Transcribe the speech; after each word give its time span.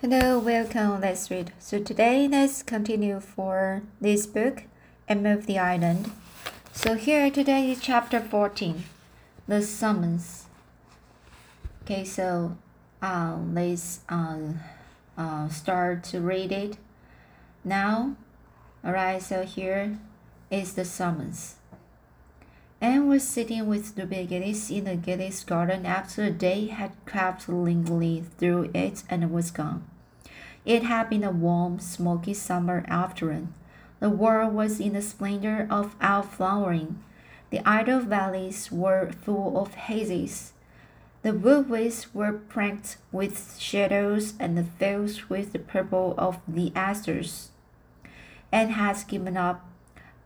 Hello, 0.00 0.38
welcome. 0.38 1.00
Let's 1.00 1.28
read. 1.28 1.52
So 1.58 1.82
today, 1.82 2.28
let's 2.28 2.62
continue 2.62 3.18
for 3.18 3.82
this 4.00 4.28
book, 4.28 4.62
Anne 5.08 5.26
of 5.26 5.46
the 5.46 5.58
Island. 5.58 6.12
So 6.72 6.94
here 6.94 7.28
today 7.32 7.72
is 7.72 7.80
chapter 7.80 8.20
14, 8.20 8.84
the 9.48 9.60
summons. 9.60 10.46
Okay, 11.82 12.04
so 12.04 12.56
uh, 13.02 13.38
let's 13.52 14.02
uh, 14.08 14.52
uh, 15.16 15.48
start 15.48 16.04
to 16.04 16.20
read 16.20 16.52
it 16.52 16.76
now. 17.64 18.14
Alright, 18.84 19.22
so 19.22 19.42
here 19.42 19.98
is 20.48 20.74
the 20.74 20.84
summons. 20.84 21.56
Anne 22.80 23.08
was 23.08 23.26
sitting 23.26 23.66
with 23.66 23.98
Ruby 23.98 24.24
Gillis 24.24 24.70
in 24.70 24.84
the 24.84 24.94
Gillis 24.94 25.42
garden 25.42 25.84
after 25.84 26.24
the 26.24 26.30
day 26.30 26.66
had 26.66 26.92
crept 27.06 27.48
lingering 27.48 28.30
through 28.38 28.70
it 28.72 29.02
and 29.10 29.32
was 29.32 29.50
gone. 29.50 29.84
It 30.64 30.84
had 30.84 31.10
been 31.10 31.24
a 31.24 31.32
warm, 31.32 31.80
smoky 31.80 32.34
summer 32.34 32.84
afternoon. 32.86 33.52
The 33.98 34.10
world 34.10 34.54
was 34.54 34.78
in 34.78 34.92
the 34.92 35.02
splendor 35.02 35.66
of 35.68 35.96
outflowering. 36.00 37.02
The 37.50 37.66
idle 37.68 38.00
valleys 38.00 38.70
were 38.70 39.10
full 39.10 39.60
of 39.60 39.74
hazes. 39.74 40.52
The 41.22 41.32
woodways 41.32 42.14
were 42.14 42.32
pranked 42.32 42.98
with 43.10 43.58
shadows 43.58 44.34
and 44.38 44.56
the 44.56 44.62
fields 44.62 45.28
with 45.28 45.52
the 45.52 45.58
purple 45.58 46.14
of 46.16 46.38
the 46.46 46.70
asters. 46.76 47.50
Anne 48.52 48.70
had 48.70 49.02
given 49.08 49.36
up 49.36 49.67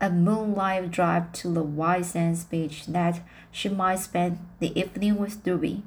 a 0.01 0.09
moonlight 0.09 0.91
drive 0.91 1.31
to 1.33 1.47
the 1.47 1.63
White 1.63 2.05
Sands 2.05 2.43
beach 2.43 2.85
that 2.87 3.21
she 3.51 3.69
might 3.69 3.99
spend 3.99 4.39
the 4.59 4.77
evening 4.79 5.17
with 5.17 5.45
Ruby. 5.45 5.83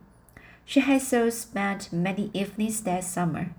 She 0.65 0.81
had 0.81 1.03
so 1.03 1.31
spent 1.31 1.93
many 1.93 2.31
evenings 2.33 2.81
that 2.83 3.05
summer, 3.05 3.55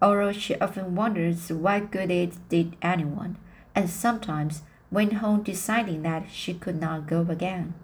although 0.00 0.32
she 0.32 0.58
often 0.58 0.94
wondered 0.94 1.38
what 1.50 1.90
good 1.90 2.10
it 2.10 2.34
did 2.48 2.76
anyone, 2.82 3.36
and 3.74 3.88
sometimes 3.88 4.62
went 4.90 5.14
home 5.14 5.42
deciding 5.42 6.02
that 6.02 6.30
she 6.30 6.54
could 6.54 6.80
not 6.80 7.06
go 7.06 7.26
again. 7.28 7.74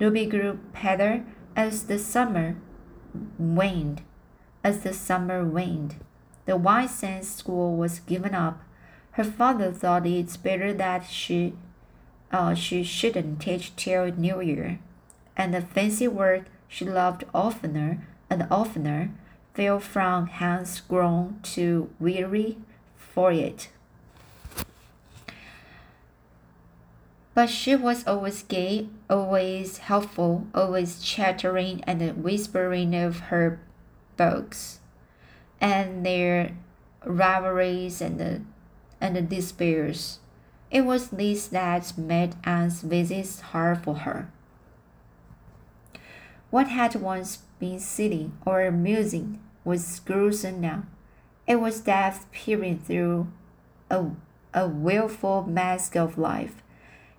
Ruby 0.00 0.26
grew 0.26 0.58
paler 0.72 1.24
as 1.54 1.84
the 1.84 1.98
summer 1.98 2.56
waned. 3.38 4.02
As 4.64 4.80
the 4.80 4.94
summer 4.94 5.44
waned, 5.44 5.96
the 6.46 6.56
White 6.56 6.90
Sands 6.90 7.28
school 7.28 7.76
was 7.76 8.00
given 8.00 8.34
up 8.34 8.63
her 9.14 9.24
father 9.24 9.70
thought 9.70 10.06
it's 10.06 10.36
better 10.36 10.72
that 10.72 11.06
she 11.06 11.54
uh, 12.32 12.54
she 12.54 12.82
shouldn't 12.82 13.40
teach 13.40 13.74
till 13.76 14.06
New 14.06 14.40
Year, 14.40 14.80
and 15.36 15.54
the 15.54 15.60
fancy 15.60 16.08
work 16.08 16.46
she 16.66 16.84
loved 16.84 17.24
oftener 17.32 18.04
and 18.28 18.46
oftener 18.50 19.10
fell 19.54 19.78
from 19.78 20.26
hands 20.26 20.80
grown 20.80 21.38
too 21.44 21.90
weary 22.00 22.58
for 22.96 23.30
it. 23.30 23.68
But 27.34 27.50
she 27.50 27.76
was 27.76 28.06
always 28.06 28.42
gay, 28.42 28.88
always 29.08 29.78
helpful, 29.78 30.46
always 30.54 31.00
chattering 31.02 31.84
and 31.84 32.22
whispering 32.22 32.94
of 32.96 33.20
her 33.30 33.60
books 34.16 34.80
and 35.60 36.04
their 36.04 36.56
rivalries 37.04 38.00
and 38.00 38.18
the 38.18 38.40
and 39.00 39.28
despairs. 39.28 40.18
It 40.70 40.82
was 40.82 41.08
this 41.08 41.48
that 41.48 41.96
made 41.96 42.34
Anne's 42.44 42.82
visits 42.82 43.40
hard 43.40 43.84
for 43.84 43.94
her. 43.94 44.30
What 46.50 46.68
had 46.68 46.94
once 46.96 47.38
been 47.58 47.78
silly 47.78 48.30
or 48.46 48.62
amusing 48.62 49.40
was 49.64 50.00
gruesome 50.00 50.60
now. 50.60 50.84
It 51.46 51.56
was 51.56 51.80
death 51.80 52.26
peering 52.32 52.78
through 52.78 53.28
a, 53.90 54.06
a 54.52 54.68
wilful 54.68 55.42
mask 55.44 55.96
of 55.96 56.18
life. 56.18 56.62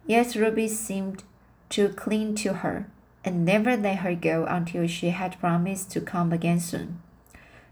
Yet 0.07 0.35
Ruby 0.35 0.67
seemed 0.67 1.23
to 1.69 1.89
cling 1.89 2.35
to 2.35 2.53
her 2.53 2.87
and 3.23 3.43
never 3.43 3.75
let 3.75 3.99
her 3.99 4.15
go 4.15 4.45
until 4.45 4.87
she 4.87 5.09
had 5.09 5.39
promised 5.39 5.91
to 5.91 6.01
come 6.01 6.31
again 6.31 6.59
soon. 6.59 7.01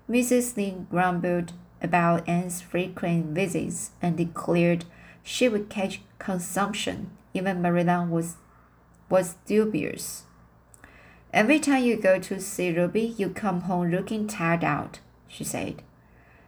Mrs. 0.10 0.58
Lynde 0.58 0.90
grumbled 0.90 1.54
about 1.84 2.28
Anne's 2.28 2.62
frequent 2.62 3.28
visits 3.36 3.92
and 4.02 4.18
declared 4.18 4.86
she 5.22 5.50
would 5.50 5.70
catch 5.70 6.02
consumption. 6.18 7.12
Even 7.34 7.62
Marilla 7.62 8.08
was, 8.10 8.38
was 9.10 9.36
dubious. 9.46 10.24
Every 11.34 11.60
time 11.60 11.84
you 11.84 11.98
go 11.98 12.20
to 12.20 12.40
see 12.40 12.72
Ruby, 12.72 13.16
you 13.18 13.30
come 13.30 13.62
home 13.62 13.90
looking 13.90 14.28
tired 14.28 14.64
out, 14.64 15.00
she 15.28 15.44
said. 15.44 15.82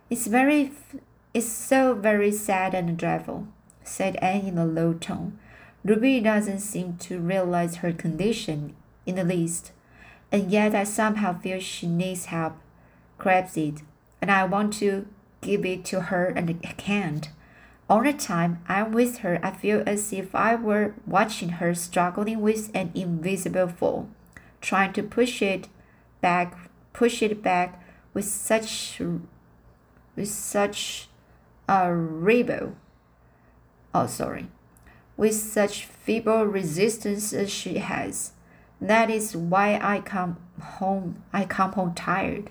It's 0.10 0.28
very, 0.28 0.72
it's 1.34 1.48
so 1.48 1.96
very 1.96 2.32
sad 2.32 2.76
and 2.76 2.96
dreadful, 2.98 3.48
said 3.84 4.16
Anne 4.18 4.46
in 4.46 4.58
a 4.58 4.66
low 4.66 4.94
tone. 4.94 5.40
Ruby 5.84 6.20
doesn't 6.20 6.60
seem 6.60 6.98
to 6.98 7.20
realize 7.20 7.78
her 7.78 7.92
condition 7.92 8.76
in 9.06 9.16
the 9.16 9.24
least, 9.24 9.72
and 10.32 10.52
yet 10.52 10.76
I 10.76 10.84
somehow 10.84 11.40
feel 11.40 11.60
she 11.60 11.88
needs 11.88 12.26
help, 12.26 12.54
grabs 13.18 13.58
it, 13.58 13.82
and 14.22 14.32
I 14.32 14.44
want 14.46 14.74
to 14.74 15.08
give 15.46 15.66
it 15.66 15.86
to 15.86 16.02
her 16.02 16.26
and 16.26 16.62
can't. 16.78 17.30
All 17.88 18.04
the 18.04 18.14
time 18.14 18.64
I'm 18.68 18.92
with 18.92 19.20
her, 19.20 19.40
I 19.44 19.52
feel 19.52 19.84
as 19.86 20.12
if 20.12 20.34
I 20.34 20.56
were 20.56 20.96
watching 21.06 21.50
her 21.62 21.76
struggling 21.76 22.42
with 22.42 22.72
an 22.74 22.92
invisible 22.96 23.68
foe, 23.68 24.08
trying 24.60 24.94
to 24.94 25.04
push 25.04 25.42
it 25.44 25.70
back, 26.20 26.72
push 26.94 27.22
it 27.22 27.44
back 27.44 27.84
with 28.14 28.26
such, 28.26 29.00
with 30.16 30.28
such 30.30 31.10
a 31.70 31.94
rebel. 31.94 32.76
Oh, 33.94 34.08
sorry, 34.08 34.48
with 35.16 35.36
such 35.36 35.86
feeble 35.86 36.46
resistance 36.46 37.34
as 37.34 37.52
she 37.52 37.78
has. 37.78 38.32
That 38.82 39.12
is 39.12 39.38
why 39.38 39.80
I 39.82 40.00
come 40.00 40.38
home. 40.60 41.24
I 41.32 41.46
come 41.46 41.74
home 41.74 41.94
tired. 41.94 42.50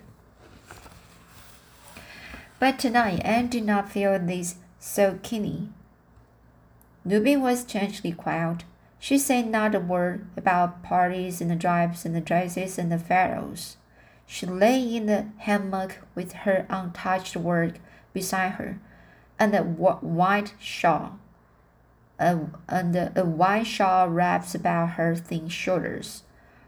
But 2.58 2.78
tonight 2.78 3.20
Anne 3.24 3.48
did 3.48 3.64
not 3.64 3.90
feel 3.90 4.18
this 4.18 4.56
so 4.78 5.18
keenly. 5.22 5.68
Ruby 7.04 7.36
was 7.36 7.60
strangely 7.60 8.12
quiet. 8.12 8.64
She 8.98 9.18
said 9.18 9.48
not 9.48 9.74
a 9.74 9.80
word 9.80 10.26
about 10.36 10.82
parties 10.82 11.40
and 11.40 11.50
the 11.50 11.56
drives 11.56 12.06
and 12.06 12.14
the 12.14 12.20
dresses 12.20 12.78
and 12.78 12.90
the 12.90 12.98
pharaohs. 12.98 13.76
She 14.26 14.46
lay 14.46 14.96
in 14.96 15.06
the 15.06 15.26
hammock 15.38 15.98
with 16.14 16.32
her 16.32 16.66
untouched 16.70 17.36
work 17.36 17.74
beside 18.14 18.52
her, 18.52 18.78
and 19.38 19.54
a 19.54 19.62
white 19.62 20.54
shawl, 20.58 21.18
a, 22.18 22.38
and 22.68 22.96
a 22.96 23.24
white 23.24 23.66
shawl 23.66 24.08
wraps 24.08 24.54
about 24.54 24.90
her 24.90 25.14
thin 25.14 25.48
shoulders. 25.48 26.22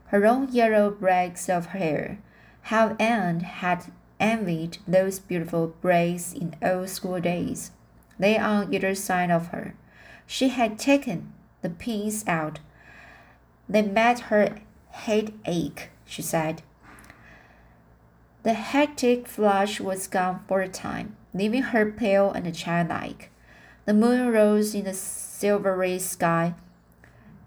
Her 0.09 0.27
own 0.27 0.53
yellow 0.53 0.91
braids 0.91 1.49
of 1.49 1.67
hair, 1.67 2.19
how 2.63 2.97
Anne 2.99 3.41
had 3.41 3.87
envied 4.19 4.79
those 4.87 5.19
beautiful 5.19 5.69
braids 5.81 6.33
in 6.33 6.57
old 6.63 6.89
school 6.89 7.21
days. 7.21 7.71
Lay 8.19 8.39
on 8.39 8.73
either 8.73 8.95
side 8.95 9.31
of 9.31 9.49
her. 9.49 9.75
She 10.27 10.49
had 10.49 10.79
taken 10.79 11.33
the 11.63 11.71
pins 11.71 12.25
out. 12.27 12.61
They 13.69 13.83
made 13.83 14.19
her 14.31 14.59
head 14.91 15.33
ache, 15.45 15.91
she 16.05 16.23
said. 16.23 16.63
The 18.43 18.55
hectic 18.55 19.27
flush 19.27 19.81
was 19.81 20.07
gone 20.07 20.45
for 20.47 20.61
a 20.61 20.69
time, 20.69 21.17
leaving 21.35 21.63
her 21.63 21.91
pale 21.91 22.31
and 22.31 22.55
childlike. 22.55 23.31
The 23.87 23.95
moon 23.95 24.33
rose 24.33 24.75
in 24.75 24.85
the 24.85 24.95
silvery 24.95 25.99
sky, 25.99 26.55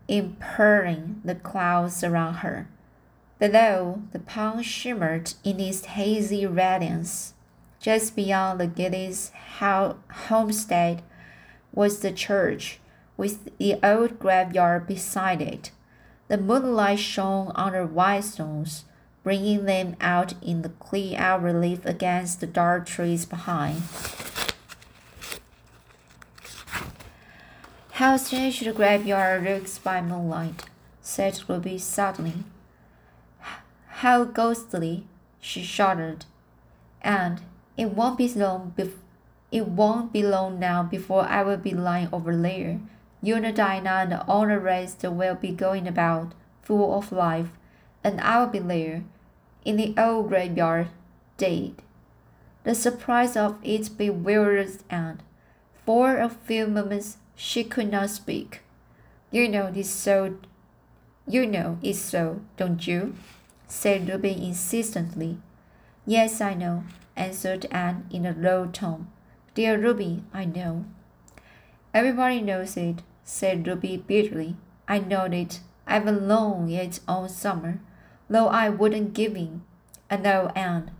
impurring 0.07 1.21
the 1.23 1.35
clouds 1.35 2.03
around 2.03 2.35
her. 2.35 2.67
Below, 3.39 4.01
the 4.11 4.19
pond 4.19 4.65
shimmered 4.65 5.33
in 5.45 5.61
its 5.61 5.85
hazy 5.85 6.45
radiance. 6.45 7.33
Just 7.79 8.13
beyond 8.13 8.59
the 8.59 8.67
Gillis 8.67 9.31
homestead 9.59 11.01
was 11.71 12.01
the 12.01 12.11
church, 12.11 12.79
with 13.15 13.57
the 13.57 13.79
old 13.81 14.19
graveyard 14.19 14.87
beside 14.87 15.41
it. 15.41 15.71
The 16.27 16.37
moonlight 16.37 16.99
shone 16.99 17.53
on 17.55 17.71
the 17.71 17.87
white 17.87 18.25
stones, 18.25 18.83
bringing 19.23 19.63
them 19.63 19.95
out 20.01 20.33
in 20.41 20.61
the 20.61 20.69
clear 20.69 21.37
relief 21.39 21.85
against 21.85 22.41
the 22.41 22.47
dark 22.47 22.85
trees 22.85 23.25
behind. 23.25 23.83
How 27.91 28.17
strange 28.17 28.59
the 28.59 28.73
graveyard 28.73 29.43
looks 29.45 29.77
by 29.77 30.01
moonlight, 30.01 30.65
said 31.01 31.41
Ruby 31.47 31.77
suddenly. 31.77 32.43
How 33.99 34.23
ghostly, 34.23 35.03
she 35.41 35.61
shuddered. 35.61 36.23
And 37.01 37.41
it 37.75 37.87
won't 37.87 38.17
be 38.17 38.29
long 38.33 38.73
bef- 38.77 39.03
it 39.51 39.67
won't 39.67 40.13
be 40.13 40.23
long 40.23 40.57
now 40.57 40.83
before 40.83 41.23
I 41.23 41.43
will 41.43 41.57
be 41.57 41.73
lying 41.73 42.07
over 42.13 42.33
there. 42.33 42.79
You 43.21 43.35
and 43.35 43.53
Dinah 43.53 43.89
and 43.89 44.13
all 44.25 44.47
the 44.47 44.57
rest 44.57 45.03
will 45.03 45.35
be 45.35 45.51
going 45.51 45.85
about, 45.85 46.31
full 46.61 46.97
of 46.97 47.11
life, 47.11 47.49
and 48.01 48.21
I 48.21 48.39
will 48.39 48.47
be 48.47 48.59
there, 48.59 49.03
in 49.65 49.75
the 49.75 49.93
old 49.97 50.29
graveyard, 50.29 50.87
dead. 51.35 51.81
The 52.63 52.75
surprise 52.75 53.35
of 53.35 53.57
it 53.63 53.97
bewildered 53.97 54.77
Anne. 54.89 55.19
For 55.85 56.17
a 56.17 56.29
few 56.29 56.67
moments 56.67 57.17
she 57.35 57.65
could 57.65 57.91
not 57.91 58.11
speak. 58.11 58.61
You 59.29 59.49
know 59.49 59.69
this 59.69 59.89
so 59.89 60.37
you 61.27 61.45
know 61.45 61.77
it's 61.83 61.99
so, 61.99 62.39
don't 62.55 62.87
you? 62.87 63.15
Said 63.69 64.09
Ruby 64.09 64.31
insistently. 64.31 65.37
Yes, 66.05 66.41
I 66.41 66.55
know, 66.55 66.83
answered 67.15 67.67
Anne 67.71 68.07
in 68.11 68.25
a 68.25 68.33
low 68.33 68.65
tone. 68.65 69.07
Dear 69.53 69.79
Ruby, 69.79 70.23
I 70.33 70.43
know. 70.45 70.85
Everybody 71.93 72.41
knows 72.41 72.75
it, 72.75 73.03
said 73.23 73.67
Ruby 73.67 73.95
bitterly. 73.95 74.57
I 74.87 74.99
know 74.99 75.25
it. 75.25 75.61
I've 75.87 76.05
known 76.05 76.69
it 76.69 76.99
all 77.07 77.29
summer, 77.29 77.79
though 78.27 78.47
I 78.47 78.69
wouldn't 78.69 79.13
give 79.13 79.35
in. 79.35 79.61
And 80.09 80.25
oh, 80.25 80.51
Anne. 80.55 80.91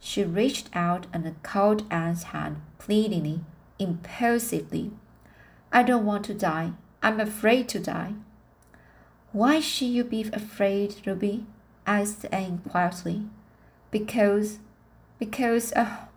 She 0.00 0.22
reached 0.22 0.68
out 0.74 1.06
and 1.12 1.42
caught 1.42 1.82
Anne's 1.90 2.24
hand 2.24 2.60
pleadingly, 2.78 3.40
impulsively. 3.78 4.92
I 5.72 5.82
don't 5.82 6.06
want 6.06 6.24
to 6.26 6.34
die. 6.34 6.72
I'm 7.02 7.20
afraid 7.20 7.68
to 7.70 7.80
die. 7.80 8.14
Why 9.32 9.60
should 9.60 9.88
you 9.88 10.04
be 10.04 10.22
afraid, 10.32 10.96
Ruby? 11.04 11.46
Asked 11.88 12.26
Anne 12.30 12.60
quietly. 12.68 13.22
Because, 13.90 14.58
because, 15.18 15.72
oh, 15.74 16.08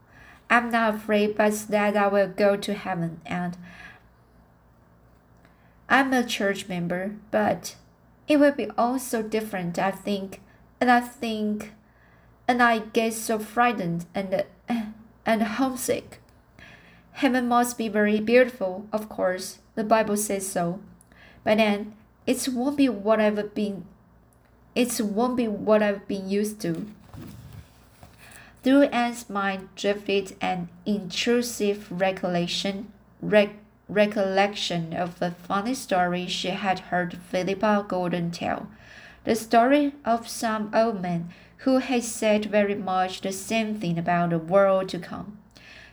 I'm 0.50 0.70
not 0.70 0.96
afraid 0.96 1.38
but 1.38 1.54
that 1.70 1.96
I 1.96 2.08
will 2.08 2.28
go 2.28 2.58
to 2.58 2.74
heaven 2.74 3.22
and 3.26 3.58
I'm 5.88 6.14
a 6.14 6.26
church 6.26 6.68
member, 6.68 7.16
but 7.32 7.76
it 8.28 8.38
will 8.38 8.52
be 8.52 8.70
all 8.78 9.00
so 9.00 9.22
different, 9.22 9.80
I 9.80 9.92
think. 9.92 10.42
And 10.80 10.92
I 10.92 11.00
think, 11.02 11.74
and 12.48 12.62
I 12.62 12.80
get 12.80 13.14
so 13.14 13.40
frightened 13.40 14.06
and, 14.16 14.46
and 15.26 15.44
homesick. 15.44 16.20
Heaven 17.14 17.48
must 17.48 17.78
be 17.78 17.88
very 17.88 18.20
beautiful, 18.20 18.88
of 18.94 19.10
course. 19.10 19.60
The 19.76 19.84
Bible 19.84 20.18
says 20.18 20.48
so. 20.48 20.80
But 21.44 21.58
then 21.58 21.94
it 22.26 22.48
won't 22.48 22.78
be 22.78 22.88
what 22.88 23.20
I've 23.20 23.54
been 23.54 23.86
it 24.76 25.02
won't 25.02 25.38
be 25.38 25.48
what 25.48 25.84
I've 25.84 26.08
been 26.08 26.30
used 26.30 26.62
to. 26.62 26.88
Through 28.64 28.84
Anne's 28.84 29.30
mind 29.30 29.70
drifted 29.76 30.36
an 30.40 30.70
intrusive 30.86 31.88
recollection, 31.92 32.92
rec 33.22 33.50
recollection 33.90 34.94
of 34.94 35.22
a 35.22 35.32
funny 35.32 35.74
story 35.74 36.28
she 36.28 36.50
had 36.50 36.80
heard 36.80 37.18
Philippa 37.30 37.86
Gordon 37.88 38.32
tell. 38.32 38.68
The 39.26 39.36
story 39.36 39.94
of 40.06 40.28
some 40.28 40.72
old 40.74 41.02
man 41.02 41.30
who 41.58 41.80
had 41.80 42.04
said 42.04 42.46
very 42.46 42.76
much 42.76 43.22
the 43.22 43.32
same 43.32 43.76
thing 43.76 43.98
about 44.00 44.30
the 44.30 44.40
world 44.40 44.90
to 44.90 45.00
come. 45.00 45.38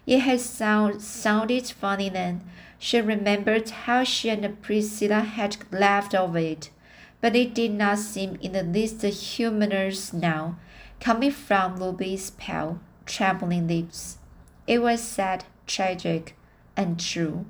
It 0.07 0.21
had 0.21 0.41
sound, 0.41 1.03
sounded 1.03 1.67
funny 1.67 2.09
then, 2.09 2.43
she 2.79 3.01
remembered 3.01 3.69
how 3.69 4.05
she 4.05 4.31
and 4.31 4.63
Priscilla 4.63 5.21
had 5.21 5.57
laughed 5.73 6.15
over 6.15 6.39
it, 6.39 6.71
but 7.21 7.35
it 7.35 7.55
did 7.55 7.73
not 7.73 7.99
seem 7.99 8.39
in 8.41 8.53
the 8.53 8.63
least 8.63 9.03
humorous 9.03 10.13
now, 10.13 10.57
coming 11.01 11.31
from 11.31 11.77
Ruby's 11.77 12.31
pale, 12.31 12.81
trembling 13.07 13.67
lips. 13.67 14.19
It 14.67 14.81
was 14.83 15.03
sad, 15.03 15.45
tragic, 15.67 16.37
and 16.77 17.01
true. 17.01 17.47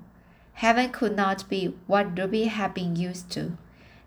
Heaven 0.54 0.90
could 0.90 1.16
not 1.16 1.48
be 1.48 1.74
what 1.86 2.18
Ruby 2.18 2.44
had 2.44 2.74
been 2.74 2.96
used 2.96 3.30
to. 3.32 3.56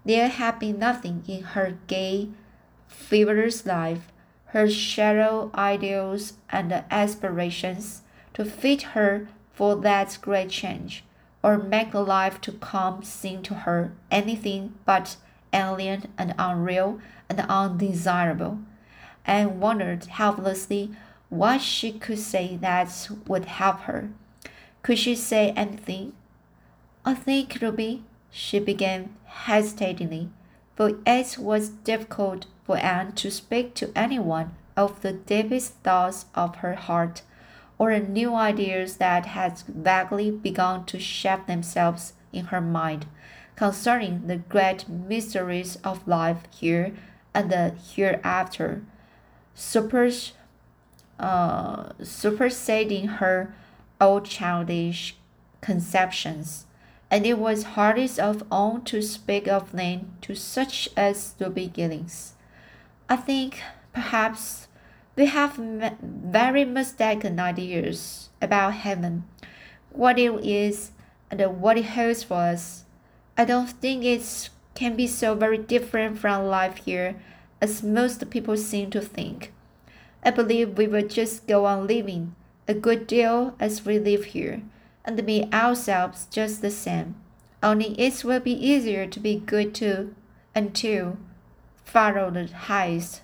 There 0.04 0.28
had 0.28 0.60
been 0.60 0.80
nothing 0.80 1.24
in 1.28 1.44
her 1.44 1.78
gay, 1.88 2.30
frivolous 2.88 3.66
life, 3.66 4.12
her 4.48 4.70
shallow 4.70 5.52
ideals 5.56 6.34
and 6.50 6.84
aspirations, 6.90 8.02
to 8.34 8.44
fit 8.44 8.82
her 8.94 9.28
for 9.54 9.76
that 9.76 10.18
great 10.22 10.50
change 10.50 11.04
or 11.44 11.58
make 11.58 11.94
a 11.94 12.00
life 12.00 12.40
to 12.42 12.52
come 12.52 13.04
seem 13.04 13.42
to 13.44 13.54
her 13.54 13.92
anything 14.10 14.74
but 14.86 15.18
alien 15.54 16.08
and 16.18 16.34
unreal 16.38 17.00
and 17.30 17.40
undesirable, 17.42 18.60
and 19.26 19.60
wondered 19.60 20.06
helplessly 20.06 20.92
what 21.30 21.62
she 21.62 21.92
could 21.92 22.20
say 22.20 22.58
that 22.58 23.10
would 23.28 23.46
help 23.46 23.82
her. 23.82 24.10
Could 24.84 25.00
she 25.00 25.16
say 25.16 25.52
anything? 25.52 26.14
I 27.06 27.14
think, 27.14 27.58
Ruby, 27.62 28.04
she 28.30 28.60
began 28.60 29.16
hesitatingly, 29.26 30.30
for 30.76 30.98
it 31.06 31.38
was 31.38 31.70
difficult 31.70 32.46
for 32.64 32.78
Anne 32.78 33.14
to 33.14 33.32
speak 33.32 33.74
to 33.76 33.92
anyone 33.96 34.56
of 34.76 35.02
the 35.02 35.14
deepest 35.14 35.74
thoughts 35.84 36.26
of 36.36 36.58
her 36.58 36.76
heart 36.76 37.22
or 37.78 37.98
new 38.00 38.36
ideas 38.36 38.98
that 38.98 39.26
had 39.26 39.60
vaguely 39.68 40.32
begun 40.32 40.86
to 40.86 41.00
shape 41.00 41.48
themselves 41.48 42.14
in 42.32 42.46
her 42.46 42.62
mind 42.62 43.06
concerning 43.62 44.26
the 44.26 44.38
great 44.38 44.90
mysteries 44.90 45.78
of 45.84 46.08
life 46.08 46.48
here 46.50 46.92
and 47.32 47.52
the 47.52 47.72
hereafter, 47.94 48.82
uh, 51.20 51.90
superseding 52.02 53.08
her 53.22 53.54
old 54.00 54.26
childish 54.26 55.16
conceptions. 55.62 56.66
And 57.12 57.24
it 57.24 57.38
was 57.38 57.78
hardest 57.78 58.18
of 58.18 58.44
all 58.50 58.80
to 58.86 59.00
speak 59.00 59.48
of 59.48 59.74
them 59.74 60.14
to 60.22 60.34
such 60.34 60.90
as 60.98 61.34
the 61.34 61.52
beginnings. 61.52 62.34
I 63.08 63.16
think 63.16 63.62
perhaps 63.94 64.70
we 65.16 65.28
have 65.28 65.58
very 66.02 66.66
mistaken 66.66 67.40
ideas 67.40 68.30
about 68.42 68.74
heaven, 68.74 69.26
what 69.92 70.18
it 70.18 70.34
is, 70.44 70.94
and 71.30 71.62
what 71.62 71.78
it 71.78 71.86
holds 71.86 72.24
for 72.24 72.38
us. 72.38 72.81
I 73.42 73.44
don't 73.44 73.72
think 73.72 74.04
it 74.04 74.52
can 74.76 74.96
be 74.96 75.08
so 75.08 75.34
very 75.34 75.58
different 75.58 76.20
from 76.20 76.46
life 76.46 76.78
here 76.86 77.16
as 77.60 77.82
most 77.82 78.30
people 78.30 78.56
seem 78.56 78.92
to 78.92 79.02
think. 79.02 79.52
I 80.24 80.30
believe 80.30 80.78
we 80.78 80.86
will 80.86 81.08
just 81.08 81.48
go 81.48 81.66
on 81.66 81.88
living 81.88 82.36
a 82.68 82.76
good 82.76 83.08
deal 83.08 83.56
as 83.60 83.84
we 83.84 83.98
live 83.98 84.26
here 84.26 84.62
and 85.04 85.26
be 85.26 85.50
ourselves 85.52 86.28
just 86.30 86.62
the 86.62 86.70
same. 86.70 87.16
Only 87.64 88.00
it 88.00 88.24
will 88.24 88.42
be 88.42 88.54
easier 88.54 89.08
to 89.08 89.20
be 89.20 89.38
good 89.38 89.74
to 89.82 90.14
and 90.54 90.76
to 90.76 91.18
follow 91.84 92.30
the 92.30 92.46
highest 92.46 93.24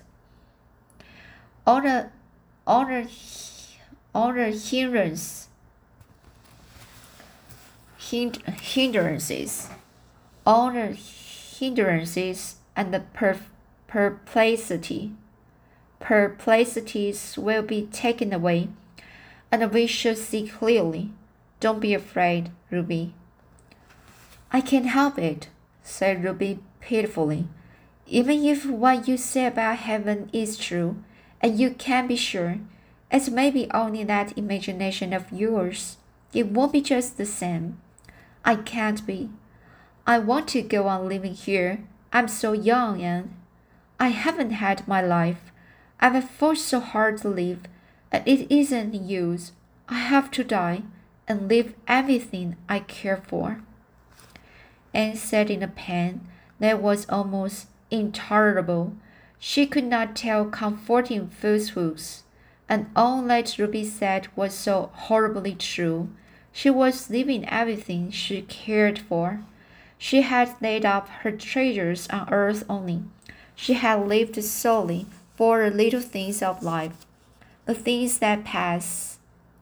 all 1.64 1.80
the 1.80 2.10
all 2.66 2.86
the 2.86 3.08
all 4.12 4.32
the 4.32 4.50
hindrance, 4.50 5.46
hind, 8.00 8.38
hindrances, 8.60 9.68
all 10.48 10.72
the 10.72 10.92
hindrances 10.92 12.56
and 12.74 12.94
the 12.94 13.00
per, 13.00 13.38
perplexity, 13.86 15.12
perplexities 16.00 17.36
will 17.36 17.60
be 17.60 17.82
taken 17.92 18.32
away, 18.32 18.68
and 19.52 19.70
we 19.70 19.86
shall 19.86 20.14
see 20.14 20.48
clearly. 20.48 21.12
Don't 21.60 21.80
be 21.80 21.92
afraid, 21.92 22.50
Ruby. 22.70 23.12
I 24.50 24.62
can't 24.62 24.86
help 24.86 25.18
it, 25.18 25.48
said 25.82 26.24
Ruby 26.24 26.60
pitifully. 26.80 27.46
Even 28.06 28.42
if 28.42 28.64
what 28.64 29.06
you 29.06 29.18
say 29.18 29.44
about 29.44 29.76
heaven 29.76 30.30
is 30.32 30.56
true, 30.56 31.04
and 31.42 31.60
you 31.60 31.72
can 31.72 32.06
be 32.06 32.16
sure 32.16 32.56
it 33.10 33.30
may 33.30 33.50
be 33.50 33.70
only 33.74 34.02
that 34.04 34.38
imagination 34.38 35.12
of 35.12 35.30
yours. 35.30 35.98
It 36.32 36.46
won't 36.46 36.72
be 36.72 36.80
just 36.80 37.18
the 37.18 37.26
same. 37.26 37.82
I 38.46 38.54
can't 38.54 39.06
be. 39.06 39.28
I 40.08 40.18
want 40.18 40.48
to 40.48 40.62
go 40.62 40.88
on 40.88 41.06
living 41.06 41.34
here. 41.34 41.84
I'm 42.14 42.28
so 42.28 42.54
young 42.54 43.02
and 43.02 43.34
I 44.00 44.08
haven't 44.08 44.52
had 44.52 44.88
my 44.88 45.02
life. 45.02 45.52
I've 46.00 46.30
fought 46.30 46.56
so 46.56 46.80
hard 46.80 47.18
to 47.18 47.28
live, 47.28 47.64
and 48.10 48.26
it 48.26 48.50
isn't 48.50 48.94
use. 48.94 49.52
I 49.86 49.98
have 49.98 50.30
to 50.30 50.44
die 50.44 50.84
and 51.28 51.46
leave 51.46 51.74
everything 51.86 52.56
I 52.70 52.78
care 52.78 53.18
for. 53.18 53.60
Anne 54.94 55.14
said 55.16 55.50
in 55.50 55.62
a 55.62 55.68
pain 55.68 56.26
that 56.58 56.80
was 56.80 57.06
almost 57.10 57.66
intolerable 57.90 58.94
she 59.38 59.66
could 59.66 59.84
not 59.84 60.16
tell 60.16 60.46
comforting 60.46 61.28
falsehoods, 61.28 62.22
and 62.66 62.86
all 62.96 63.20
that 63.24 63.58
Ruby 63.58 63.84
said 63.84 64.28
was 64.34 64.54
so 64.54 64.90
horribly 64.94 65.54
true. 65.54 66.08
She 66.50 66.70
was 66.70 67.10
leaving 67.10 67.46
everything 67.46 68.10
she 68.10 68.40
cared 68.40 68.98
for. 68.98 69.44
She 69.98 70.22
had 70.22 70.54
laid 70.60 70.86
up 70.86 71.08
her 71.08 71.32
treasures 71.32 72.08
on 72.08 72.32
earth 72.32 72.64
only. 72.68 73.02
She 73.54 73.74
had 73.74 74.06
lived 74.06 74.42
solely 74.42 75.06
for 75.34 75.68
the 75.68 75.76
little 75.76 76.00
things 76.00 76.42
of 76.42 76.62
life, 76.62 77.04
the 77.66 77.74
things 77.74 78.18
that 78.20 78.44
pass, 78.44 79.18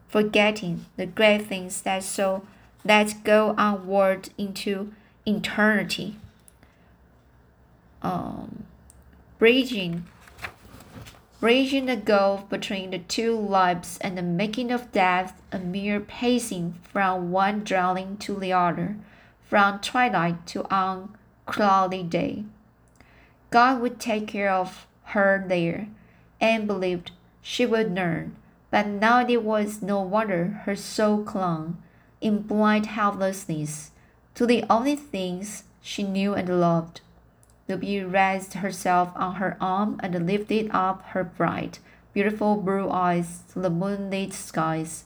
forgetting 0.07 0.85
the 0.95 1.07
great 1.07 1.47
things 1.47 1.81
that 1.81 2.03
so 2.03 2.45
that 2.85 3.23
go 3.23 3.55
onward 3.57 4.29
into 4.37 4.93
eternity. 5.25 6.17
Um, 8.01 8.65
bridging 9.39 10.05
bridging 11.39 11.85
the 11.85 11.95
gulf 11.95 12.49
between 12.49 12.89
the 12.89 12.99
two 12.99 13.37
lives 13.37 13.97
and 14.01 14.17
the 14.17 14.23
making 14.23 14.71
of 14.71 14.91
death 14.91 15.39
a 15.51 15.59
mere 15.59 15.99
passing 15.99 16.73
from 16.83 17.31
one 17.31 17.63
dwelling 17.63 18.17
to 18.17 18.35
the 18.35 18.51
other, 18.51 18.95
from 19.47 19.79
twilight 19.79 20.45
to 20.45 20.63
uncloudy 20.63 22.09
day. 22.09 22.43
God 23.49 23.81
would 23.81 23.99
take 23.99 24.27
care 24.27 24.51
of 24.51 24.85
her 25.11 25.45
there, 25.47 25.87
and 26.41 26.67
believed 26.67 27.11
she 27.41 27.65
would 27.65 27.95
learn. 27.95 28.35
But 28.69 28.87
now 28.87 29.25
it 29.25 29.43
was 29.43 29.81
no 29.81 30.01
wonder 30.01 30.61
her 30.65 30.75
soul 30.75 31.23
clung, 31.23 31.81
in 32.19 32.41
blind 32.41 32.87
helplessness, 32.87 33.91
to 34.35 34.45
the 34.45 34.65
only 34.69 34.97
things 34.97 35.63
she 35.81 36.03
knew 36.03 36.33
and 36.33 36.59
loved. 36.59 36.99
Ruby 37.69 38.03
raised 38.03 38.55
herself 38.55 39.11
on 39.15 39.35
her 39.35 39.55
arm 39.61 39.99
and 40.03 40.27
lifted 40.27 40.69
up 40.71 41.03
her 41.07 41.23
bright, 41.23 41.79
beautiful 42.13 42.57
blue 42.57 42.89
eyes 42.89 43.43
to 43.53 43.59
the 43.59 43.69
moonlit 43.69 44.33
skies. 44.33 45.05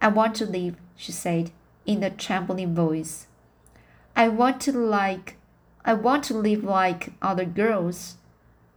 I 0.00 0.08
want 0.08 0.36
to 0.36 0.46
live, 0.46 0.76
she 0.96 1.10
said, 1.10 1.50
in 1.86 2.04
a 2.04 2.10
trembling 2.10 2.74
voice. 2.74 3.26
I 4.16 4.28
want 4.28 4.60
to 4.62 4.72
like 4.72 5.36
I 5.84 5.94
want 5.94 6.24
to 6.24 6.34
live 6.34 6.64
like 6.64 7.12
other 7.20 7.44
girls. 7.44 8.16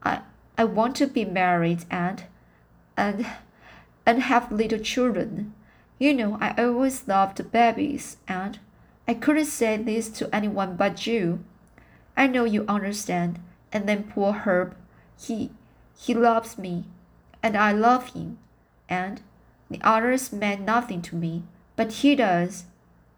I 0.04 0.22
I 0.58 0.66
want 0.66 0.96
to 0.98 1.08
be 1.08 1.26
married 1.26 1.86
and 1.90 2.24
and 2.96 3.26
and 4.06 4.24
have 4.24 4.52
little 4.52 4.80
children. 4.80 5.54
You 6.00 6.14
know, 6.14 6.38
I 6.40 6.54
always 6.58 7.08
loved 7.08 7.52
babies 7.52 8.18
and 8.28 8.60
I 9.08 9.14
couldn't 9.14 9.46
say 9.46 9.78
this 9.78 10.10
to 10.10 10.34
anyone 10.36 10.76
but 10.76 11.08
you. 11.08 11.44
I 12.16 12.28
know 12.28 12.44
you 12.44 12.66
understand. 12.68 13.40
And 13.72 13.88
then 13.88 14.04
poor 14.04 14.34
Herb, 14.34 14.76
he 15.20 15.52
he 16.00 16.14
loves 16.14 16.58
me, 16.58 16.86
and 17.42 17.58
I 17.58 17.72
love 17.72 18.14
him, 18.14 18.38
and 18.88 19.22
the 19.70 19.80
others 19.82 20.32
meant 20.32 20.62
nothing 20.62 21.02
to 21.04 21.16
me, 21.16 21.44
but 21.76 21.92
he 21.92 22.16
does. 22.16 22.66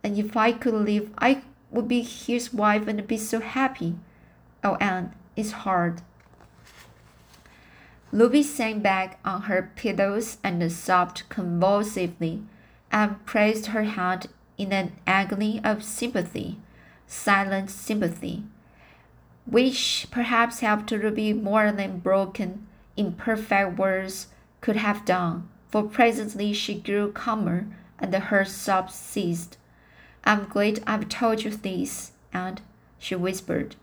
And 0.04 0.18
if 0.18 0.36
I 0.36 0.54
could 0.54 0.74
live, 0.74 1.12
I 1.18 1.44
would 1.72 1.88
be 1.88 2.02
his 2.02 2.54
wife 2.54 2.88
and 2.88 3.06
be 3.08 3.18
so 3.18 3.40
happy. 3.40 3.96
Oh, 4.64 4.76
Anne, 4.76 5.14
it's 5.36 5.52
hard. 5.52 6.02
Ruby 8.12 8.42
sank 8.42 8.82
back 8.82 9.20
on 9.24 9.44
her 9.44 9.72
pillows 9.76 10.38
and 10.44 10.72
sobbed 10.72 11.24
convulsively, 11.30 12.42
and 12.92 13.24
pressed 13.26 13.68
her 13.68 13.84
hand 13.84 14.28
in 14.58 14.74
an 14.74 14.94
agony 15.06 15.62
of 15.64 15.84
sympathy, 15.84 16.58
silent 17.06 17.70
sympathy 17.70 18.44
which 19.50 20.08
perhaps 20.12 20.60
helped 20.60 20.92
Ruby 20.92 21.34
more 21.34 21.72
than 21.72 22.00
broken, 22.00 22.68
imperfect 22.96 23.78
words 23.78 24.28
could 24.62 24.76
have 24.76 25.06
done, 25.06 25.50
for 25.70 25.84
presently 25.84 26.54
she 26.54 26.76
grew 26.76 27.12
calmer 27.12 27.68
and 27.98 28.14
her 28.14 28.46
sobs 28.46 28.94
ceased. 28.94 29.58
I'm 30.24 30.46
glad 30.46 30.84
I've 30.86 31.10
told 31.10 31.44
you 31.44 31.52
this, 31.52 32.12
and 32.34 32.62
she 32.98 33.16
whispered. 33.16 33.76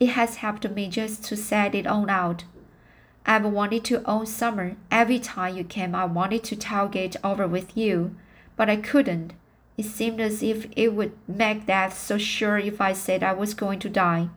It 0.00 0.10
has 0.10 0.36
helped 0.36 0.68
me 0.70 0.88
just 0.88 1.24
to 1.26 1.36
set 1.36 1.74
it 1.74 1.86
all 1.86 2.10
out. 2.10 2.44
I've 3.24 3.44
wanted 3.44 3.84
to 3.84 4.08
own 4.08 4.26
summer. 4.26 4.76
Every 4.90 5.18
time 5.18 5.56
you 5.56 5.64
came, 5.64 5.94
I 5.94 6.06
wanted 6.06 6.42
to 6.44 6.56
talk 6.56 6.96
it 6.96 7.16
over 7.22 7.46
with 7.46 7.76
you, 7.76 8.16
but 8.56 8.68
I 8.68 8.76
couldn't. 8.76 9.32
It 9.78 9.84
seemed 9.84 10.20
as 10.20 10.42
if 10.42 10.66
it 10.76 10.94
would 10.94 11.12
make 11.28 11.66
death 11.66 11.98
so 11.98 12.18
sure 12.18 12.58
if 12.58 12.80
I 12.80 12.92
said 12.92 13.22
I 13.22 13.32
was 13.32 13.54
going 13.54 13.78
to 13.80 13.88
die 13.88 14.28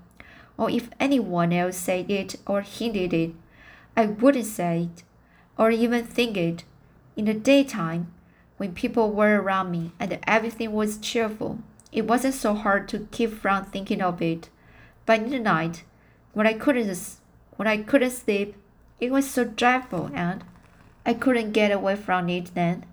or 0.58 0.70
if 0.70 0.90
anyone 1.00 1.52
else 1.52 1.78
said 1.78 2.10
it 2.10 2.36
or 2.48 2.62
hinted 2.62 3.14
it, 3.14 3.32
I 3.96 4.06
wouldn't 4.06 4.46
say 4.46 4.90
it, 4.94 5.04
or 5.58 5.72
even 5.72 6.06
think 6.06 6.38
it. 6.38 6.64
In 7.16 7.26
the 7.26 7.34
daytime, 7.34 8.12
when 8.58 8.74
people 8.74 9.12
were 9.12 9.42
around 9.42 9.72
me 9.72 9.92
and 10.00 10.18
everything 10.26 10.72
was 10.72 10.98
cheerful, 10.98 11.60
it 11.92 12.08
wasn't 12.08 12.34
so 12.34 12.54
hard 12.54 12.88
to 12.90 13.08
keep 13.12 13.32
from 13.32 13.66
thinking 13.66 14.02
of 14.02 14.22
it. 14.22 14.50
But 15.06 15.22
in 15.22 15.30
the 15.30 15.40
night, 15.40 15.84
when 16.34 16.48
I 16.48 16.54
couldn't 16.54 17.18
when 17.58 17.68
I 17.68 17.78
couldn't 17.78 18.12
sleep, 18.12 18.56
it 19.00 19.12
was 19.12 19.30
so 19.30 19.46
dreadful 19.46 20.10
and 20.14 20.44
I 21.06 21.14
couldn't 21.14 21.52
get 21.52 21.72
away 21.72 21.96
from 21.96 22.30
it 22.30 22.54
then. 22.54 22.86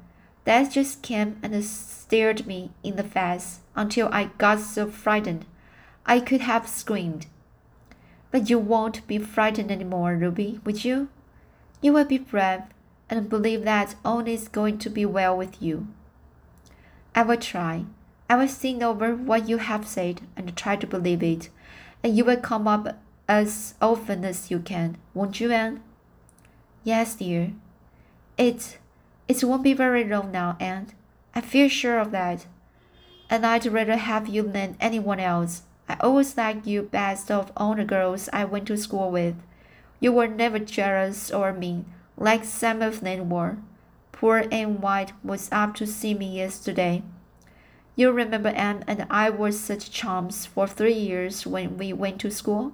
That 0.45 0.73
just 0.73 1.02
came 1.02 1.38
and 1.42 1.64
stared 1.64 2.47
me 2.47 2.71
in 2.83 2.97
the 2.97 3.04
face 3.04 3.61
until 3.75 4.09
I 4.12 4.31
got 4.38 4.61
so 4.61 4.88
frightened 4.88 5.47
I 6.04 6.19
could 6.19 6.40
have 6.40 6.69
screamed. 6.69 7.26
But 8.31 8.50
you 8.50 8.59
won't 8.59 9.07
be 9.07 9.19
frightened 9.19 9.71
anymore, 9.71 10.14
Ruby, 10.14 10.61
would 10.64 10.85
you? 10.85 11.09
You 11.81 11.92
will 11.92 12.04
be 12.04 12.19
brave 12.19 12.62
and 13.09 13.28
believe 13.28 13.64
that 13.64 13.94
all 14.04 14.26
is 14.26 14.49
going 14.49 14.78
to 14.78 14.90
be 14.90 15.04
well 15.04 15.37
with 15.37 15.62
you. 15.62 15.88
I 17.14 17.23
will 17.23 17.37
try. 17.37 17.85
I 18.28 18.37
will 18.37 18.49
think 18.49 18.82
over 18.82 19.14
what 19.14 19.49
you 19.49 19.59
have 19.59 19.87
said 19.87 20.23
and 20.37 20.56
try 20.56 20.76
to 20.76 20.87
believe 20.87 21.23
it, 21.23 21.50
and 22.02 22.16
you 22.16 22.25
will 22.25 22.38
come 22.38 22.66
up 22.66 22.99
as 23.28 23.75
often 23.80 24.25
as 24.25 24.50
you 24.50 24.59
can, 24.59 24.97
won't 25.14 25.40
you, 25.40 25.52
Anne? 25.52 25.82
Yes, 26.85 27.14
dear. 27.14 27.52
It 28.38 28.78
it 29.28 29.44
won't 29.44 29.62
be 29.62 29.73
very 29.73 30.04
long 30.04 30.32
now, 30.32 30.56
Anne. 30.59 30.88
I 31.35 31.40
feel 31.40 31.68
sure 31.68 31.99
of 31.99 32.11
that. 32.11 32.47
And 33.30 33.47
I'd 33.47 33.66
rather 33.66 33.97
have 33.97 34.28
you 34.28 34.42
than 34.42 34.76
anyone 34.80 35.21
else. 35.21 35.62
I 35.88 35.97
always 36.00 36.37
liked 36.37 36.66
you 36.66 36.82
best 36.82 37.30
of 37.30 37.52
all 37.56 37.75
the 37.75 37.85
girls 37.85 38.28
I 38.32 38.44
went 38.44 38.66
to 38.68 38.76
school 38.76 39.11
with. 39.11 39.37
You 40.00 40.12
were 40.12 40.28
never 40.28 40.59
jealous 40.59 41.30
or 41.30 41.52
mean, 41.52 41.85
like 42.16 42.45
some 42.45 42.83
of 42.83 43.00
them 43.00 43.31
were. 43.31 43.59
Poor 44.12 44.45
Anne 44.52 44.81
White 44.81 45.12
was 45.25 45.49
up 45.50 45.75
to 45.76 45.87
see 45.87 46.14
me 46.14 46.37
yesterday. 46.37 47.02
You 47.95 48.11
remember 48.11 48.50
Anne 48.50 48.85
and 48.87 49.07
I 49.11 49.31
were 49.31 49.52
such 49.52 49.90
chums 49.90 50.47
for 50.47 50.66
three 50.66 50.95
years 50.95 51.47
when 51.47 51.76
we 51.76 51.92
went 51.92 52.21
to 52.21 52.31
school? 52.31 52.73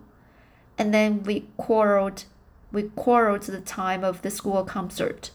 And 0.76 0.94
then 0.94 1.22
we 1.24 1.46
quarreled. 1.56 2.24
We 2.70 2.84
quarreled 2.84 3.42
the 3.42 3.60
time 3.60 4.04
of 4.04 4.22
the 4.22 4.30
school 4.30 4.62
concert. 4.64 5.30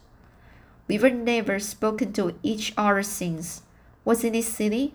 We 0.88 1.00
were 1.00 1.10
never 1.10 1.60
spoken 1.60 2.14
to 2.14 2.36
each 2.44 2.74
other 2.78 3.04
since. 3.04 3.64
Wasn't 4.06 4.36
it 4.36 4.44
silly? 4.44 4.94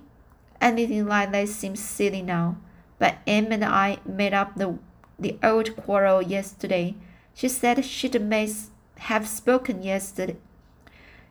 Anything 0.61 1.07
like 1.07 1.33
that 1.33 1.49
seems 1.49 1.81
silly 1.81 2.23
now. 2.23 2.57
But 2.99 3.17
Em 3.27 3.53
and 3.53 3.65
I 3.65 3.99
made 4.07 4.35
up 4.35 4.57
the, 4.57 4.79
the 5.19 5.39
old 5.43 5.77
quarrel 5.77 6.23
yesterday. 6.23 6.95
She 7.35 7.49
said 7.49 7.85
she'd 7.85 8.21
may 8.21 8.53
have 8.99 9.29
spoken 9.29 9.83
yesterday. 9.83 10.37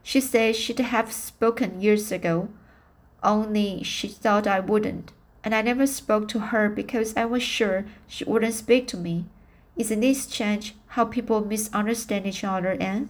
She 0.03 0.21
said 0.21 0.55
she'd 0.55 0.79
have 0.79 1.11
spoken 1.11 1.81
years 1.81 2.11
ago, 2.11 2.49
only 3.23 3.83
she 3.83 4.07
thought 4.07 4.47
I 4.47 4.59
wouldn't. 4.59 5.11
And 5.43 5.53
I 5.53 5.61
never 5.61 5.87
spoke 5.87 6.27
to 6.29 6.39
her 6.39 6.69
because 6.69 7.15
I 7.15 7.25
was 7.25 7.43
sure 7.43 7.85
she 8.07 8.25
wouldn't 8.25 8.53
speak 8.53 8.87
to 8.87 8.97
me. 8.97 9.25
Isn't 9.77 9.99
this 9.99 10.23
strange 10.23 10.75
how 10.87 11.05
people 11.05 11.45
misunderstand 11.45 12.25
each 12.25 12.43
other, 12.43 12.75
Anne? 12.81 13.09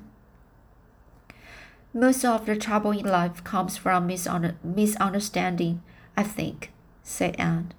Most 1.94 2.26
of 2.26 2.46
the 2.46 2.56
trouble 2.56 2.92
in 2.92 3.06
life 3.06 3.44
comes 3.44 3.78
from 3.78 4.08
misunderstanding, 4.08 5.82
I 6.16 6.24
think, 6.24 6.72
said 7.02 7.36
Anne. 7.40 7.74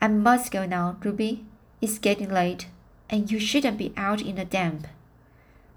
I 0.00 0.08
must 0.08 0.50
go 0.50 0.66
now, 0.66 0.96
Ruby. 1.04 1.44
It's 1.80 1.98
getting 1.98 2.30
late, 2.30 2.66
and 3.10 3.30
you 3.30 3.38
shouldn't 3.38 3.78
be 3.78 3.92
out 3.96 4.20
in 4.20 4.36
the 4.36 4.44
damp. 4.44 4.88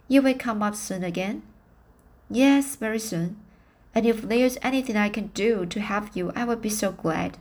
You 0.08 0.22
will 0.22 0.36
come 0.36 0.62
up 0.62 0.76
soon 0.76 1.04
again? 1.04 1.42
Yes, 2.30 2.76
very 2.76 3.00
soon. 3.00 3.38
And 3.94 4.06
if 4.06 4.22
there's 4.22 4.58
anything 4.62 4.98
I 4.98 5.10
can 5.10 5.28
do 5.28 5.66
to 5.66 5.80
help 5.80 6.16
you, 6.16 6.32
I 6.36 6.44
will 6.44 6.58
be 6.58 6.70
so 6.70 6.92
glad. 6.92 7.38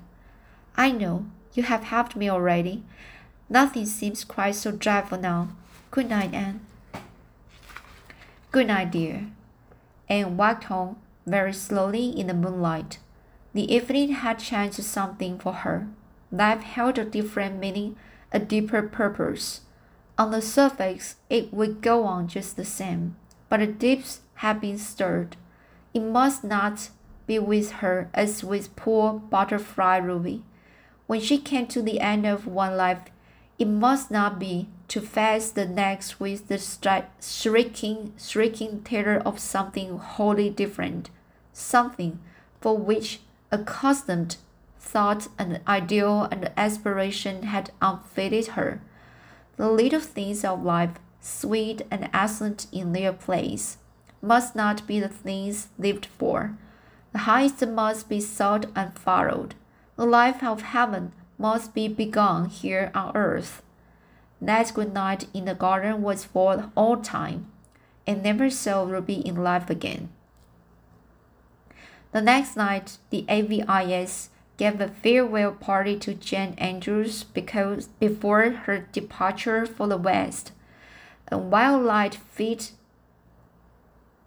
I 0.77 0.91
know 0.91 1.27
you 1.53 1.65
have 1.65 1.85
helped 1.85 2.17
me 2.17 2.29
already. 2.31 2.83
Nothing 3.49 3.87
seems 3.87 4.25
quite 4.25 4.55
so 4.55 4.71
dreadful 4.71 5.19
now. 5.19 5.49
Good 5.91 6.09
night, 6.09 6.33
Anne. 6.33 6.61
Good 8.51 8.69
night, 8.69 8.91
dear. 8.93 9.27
Anne 10.09 10.37
walked 10.37 10.65
home 10.65 10.97
very 11.27 11.53
slowly 11.53 12.09
in 12.09 12.29
the 12.29 12.35
moonlight. 12.35 12.99
The 13.53 13.73
evening 13.73 14.13
had 14.13 14.39
changed 14.39 14.83
something 14.83 15.39
for 15.39 15.53
her 15.53 15.89
life 16.35 16.63
held 16.63 16.99
a 16.99 17.05
different 17.05 17.59
meaning, 17.59 17.97
a 18.33 18.39
deeper 18.39 18.83
purpose. 18.83 19.61
On 20.17 20.31
the 20.31 20.41
surface, 20.41 21.17
it 21.29 21.53
would 21.53 21.81
go 21.81 22.05
on 22.05 22.29
just 22.29 22.57
the 22.57 22.65
same, 22.65 23.17
but 23.49 23.59
the 23.59 23.67
deeps 23.67 24.21
had 24.35 24.61
been 24.61 24.79
stirred. 24.79 25.37
It 25.93 26.03
must 26.03 26.45
not 26.45 26.91
be 27.27 27.39
with 27.39 27.73
her 27.83 28.11
as 28.15 28.45
with 28.45 28.77
poor 28.77 29.15
butterfly 29.15 29.97
Ruby. 29.97 30.45
When 31.07 31.21
she 31.21 31.39
came 31.39 31.67
to 31.69 31.83
the 31.83 32.01
end 32.01 32.27
of 32.27 32.47
one 32.47 32.77
life, 32.77 33.01
it 33.59 33.67
must 33.67 34.11
not 34.11 34.39
be 34.39 34.69
to 34.89 35.01
face 35.01 35.51
the 35.51 35.67
next 35.67 36.21
with 36.21 36.49
the 36.49 36.59
shrieking, 37.21 38.13
shrieking 38.19 38.83
terror 38.83 39.21
of 39.25 39.39
something 39.39 39.99
wholly 39.99 40.51
different, 40.51 41.11
something 41.53 42.21
for 42.61 42.77
which 42.77 43.21
accustomed 43.51 44.37
thought 44.79 45.29
and 45.39 45.61
ideal 45.67 46.29
and 46.31 46.53
aspiration 46.57 47.45
had 47.45 47.71
unfitted 47.81 48.49
her. 48.49 48.81
The 49.57 49.71
little 49.71 50.01
things 50.01 50.45
of 50.45 50.63
life 50.63 50.99
sweet 51.25 51.81
and 51.91 52.11
excellent 52.13 52.67
in 52.71 52.93
their 52.93 53.13
place, 53.13 53.79
must 54.21 54.55
not 54.55 54.87
be 54.87 55.01
the 55.01 55.09
things 55.09 55.69
lived 55.79 56.07
for. 56.07 56.57
The 57.13 57.21
highest 57.21 57.67
must 57.67 58.09
be 58.09 58.21
sought 58.21 58.67
and 58.77 58.99
followed. 58.99 59.55
The 59.97 60.05
life 60.05 60.43
of 60.43 60.63
heaven 60.63 61.13
must 61.39 61.75
be 61.75 61.89
begun 61.89 62.47
here 62.47 62.91
on 62.95 63.17
earth. 63.17 63.63
That 64.41 64.73
good 64.75 64.93
night 64.93 65.29
in 65.33 65.47
the 65.47 65.55
garden 65.55 66.03
was 66.03 66.25
for 66.25 66.71
all 66.77 66.99
time, 66.99 67.51
and 68.07 68.23
never 68.23 68.51
saw 68.51 68.85
Ruby 68.85 69.27
in 69.27 69.37
life 69.37 69.71
again. 69.71 70.11
The 72.13 72.21
next 72.21 72.55
night, 72.55 72.99
the 73.11 73.25
AVIS 73.29 74.29
gave 74.57 74.81
a 74.81 74.89
farewell 74.89 75.53
party 75.53 75.99
to 75.99 76.15
Jane 76.15 76.55
Andrews 76.59 77.25
because 77.25 77.89
before 77.99 78.51
her 78.51 78.87
departure 78.93 79.67
for 79.67 79.89
the 79.89 79.97
West. 79.97 80.53
A 81.31 81.39
wild 81.39 81.85
light 81.85 82.15
feet 82.15 82.73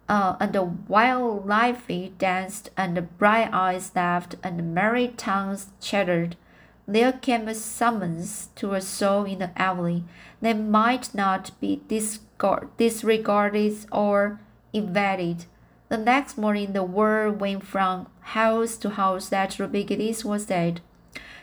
uh, 0.08 0.36
and 0.40 0.52
the 0.52 0.62
wild 0.62 1.46
lively 1.46 2.14
danced, 2.18 2.70
and 2.76 2.96
the 2.96 3.02
bright 3.02 3.50
eyes 3.52 3.92
laughed, 3.94 4.36
and 4.42 4.58
the 4.58 4.62
merry 4.62 5.08
tongues 5.08 5.66
chattered. 5.80 6.36
There 6.86 7.12
came 7.12 7.46
a 7.46 7.54
summons 7.54 8.48
to 8.56 8.72
a 8.72 8.80
soul 8.80 9.24
in 9.24 9.40
the 9.40 9.50
alley 9.60 10.04
that 10.40 10.54
might 10.54 11.14
not 11.14 11.50
be 11.60 11.82
disregarded 11.86 13.74
or 13.92 14.40
evaded. 14.72 15.44
The 15.90 15.98
next 15.98 16.38
morning, 16.38 16.72
the 16.72 16.82
word 16.82 17.40
went 17.40 17.64
from 17.64 18.06
house 18.34 18.76
to 18.76 18.90
house 18.90 19.28
that 19.30 19.58
Ruby 19.58 20.14
was 20.24 20.46
dead. 20.46 20.80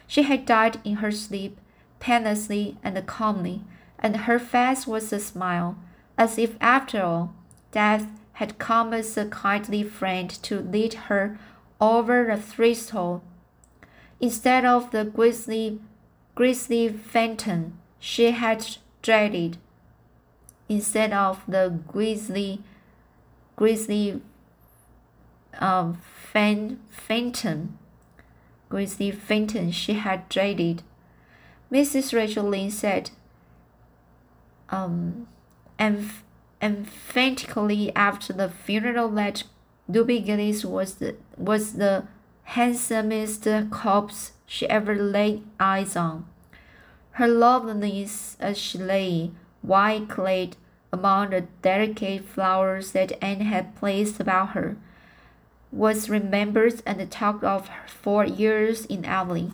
She 0.08 0.24
had 0.24 0.46
died 0.46 0.80
in 0.84 0.96
her 0.98 1.12
sleep, 1.12 1.60
painlessly 2.00 2.78
and 2.84 3.06
calmly, 3.08 3.64
and 3.98 4.18
her 4.18 4.40
face 4.40 4.86
was 4.86 5.12
a 5.12 5.20
smile, 5.20 5.78
as 6.18 6.38
if 6.38 6.56
after 6.62 7.02
all, 7.02 7.34
death 7.72 8.08
had 8.34 8.60
come 8.60 8.94
as 8.94 9.18
a 9.18 9.26
kindly 9.26 9.84
friend 9.84 10.30
to 10.30 10.60
lead 10.60 10.94
her 11.10 11.40
over 11.82 12.26
the 12.26 12.42
threshold. 12.42 13.22
Instead 14.20 14.66
of 14.66 14.92
the 14.92 15.04
grisly, 15.04 15.80
grisly 16.36 16.90
phantom 16.90 17.80
she 18.00 18.32
had 18.32 18.78
dreaded, 19.02 19.58
instead 20.70 21.14
of 21.14 21.42
the 21.48 21.80
grisly, 21.88 22.62
grisly 23.56 24.22
um, 25.60 25.98
fan, 26.36 26.78
phantom, 26.90 27.80
grisly 28.68 29.10
phantom 29.10 29.72
she 29.72 29.94
had 29.94 30.28
dreaded. 30.28 30.84
Mrs. 31.72 32.14
Rachel 32.14 32.50
Lynde 32.50 32.74
said, 32.74 33.12
um, 34.70 35.28
emph 35.80 36.24
emphatically 36.62 37.96
after 37.96 38.34
the 38.34 38.50
funeral 38.50 39.08
that 39.12 39.44
Ruby 39.88 40.20
Gillis 40.20 40.66
was 40.66 40.96
the, 40.96 41.16
was 41.38 41.74
the 41.76 42.04
handsomest 42.44 43.48
corpse 43.72 44.34
she 44.46 44.68
ever 44.68 44.94
laid 44.94 45.42
eyes 45.58 45.96
on. 45.96 46.26
Her 47.12 47.30
loveliness 47.30 48.36
as 48.42 48.58
she 48.58 48.78
lay, 48.78 49.32
white 49.62 50.10
clad, 50.10 50.58
among 50.92 51.30
the 51.30 51.46
delicate 51.62 52.26
flowers 52.26 52.92
that 52.92 53.24
Anne 53.24 53.40
had 53.40 53.78
placed 53.78 54.20
about 54.20 54.50
her, 54.50 54.76
was 55.76 56.10
remembered 56.10 56.82
and 56.86 57.12
talked 57.12 57.44
of 57.44 57.70
for 57.86 58.26
years 58.26 58.86
in 58.86 59.04
Avonlea. 59.04 59.52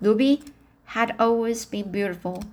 Ruby 0.00 0.42
had 0.86 1.16
always 1.18 1.64
been 1.64 1.90
beautiful, 1.90 2.44